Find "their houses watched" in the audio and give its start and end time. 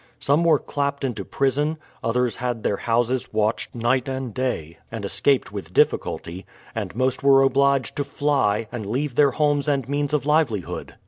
2.63-3.75